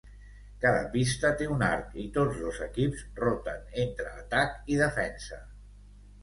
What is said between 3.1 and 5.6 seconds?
roten entre atac i defensa.